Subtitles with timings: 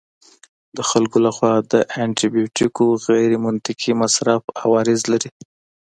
[0.77, 5.29] د خلکو لخوا د انټي بیوټیکو غیرمنطقي مصرف عوارض لري.